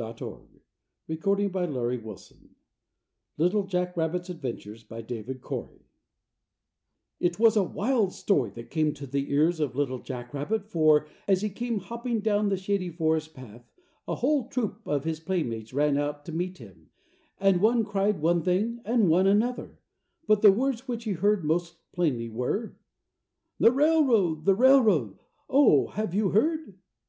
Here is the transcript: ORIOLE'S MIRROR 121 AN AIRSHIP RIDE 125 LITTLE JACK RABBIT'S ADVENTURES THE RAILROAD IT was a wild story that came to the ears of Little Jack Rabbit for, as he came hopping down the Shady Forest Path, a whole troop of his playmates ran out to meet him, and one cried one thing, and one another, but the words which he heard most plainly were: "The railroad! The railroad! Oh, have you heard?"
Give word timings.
ORIOLE'S 0.00 0.20
MIRROR 0.20 0.38
121 1.08 1.64
AN 1.64 1.76
AIRSHIP 1.76 2.06
RIDE 2.06 2.06
125 2.06 2.42
LITTLE 3.38 3.62
JACK 3.64 3.96
RABBIT'S 3.96 4.30
ADVENTURES 4.30 4.84
THE 4.86 5.38
RAILROAD 5.42 5.80
IT 7.18 7.38
was 7.40 7.56
a 7.56 7.64
wild 7.64 8.12
story 8.12 8.50
that 8.52 8.70
came 8.70 8.94
to 8.94 9.08
the 9.08 9.32
ears 9.32 9.58
of 9.58 9.74
Little 9.74 9.98
Jack 9.98 10.32
Rabbit 10.32 10.64
for, 10.70 11.08
as 11.26 11.42
he 11.42 11.50
came 11.50 11.80
hopping 11.80 12.20
down 12.20 12.48
the 12.48 12.56
Shady 12.56 12.90
Forest 12.90 13.34
Path, 13.34 13.68
a 14.06 14.14
whole 14.14 14.46
troop 14.46 14.86
of 14.86 15.02
his 15.02 15.18
playmates 15.18 15.72
ran 15.74 15.98
out 15.98 16.24
to 16.26 16.30
meet 16.32 16.58
him, 16.58 16.90
and 17.40 17.60
one 17.60 17.84
cried 17.84 18.20
one 18.20 18.44
thing, 18.44 18.80
and 18.84 19.08
one 19.08 19.26
another, 19.26 19.80
but 20.28 20.42
the 20.42 20.52
words 20.52 20.86
which 20.86 21.02
he 21.02 21.12
heard 21.14 21.42
most 21.44 21.78
plainly 21.90 22.28
were: 22.28 22.78
"The 23.58 23.72
railroad! 23.72 24.44
The 24.44 24.54
railroad! 24.54 25.18
Oh, 25.50 25.88
have 25.88 26.14
you 26.14 26.28
heard?" 26.28 26.76